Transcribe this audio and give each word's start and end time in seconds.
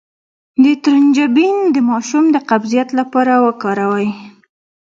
د 0.63 0.65
ترنجبین 0.83 1.57
د 1.75 1.77
ماشوم 1.89 2.25
د 2.31 2.37
قبضیت 2.49 2.89
لپاره 2.99 3.33
وکاروئ 3.45 4.09